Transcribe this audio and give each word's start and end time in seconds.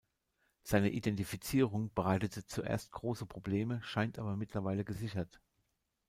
Seine 0.63 0.89
Identifizierung 0.89 1.93
bereitete 1.93 2.43
zuerst 2.47 2.91
große 2.91 3.27
Probleme, 3.27 3.83
scheint 3.83 4.17
aber 4.17 4.35
mittlerweile 4.35 4.83
gesichert. 4.83 5.39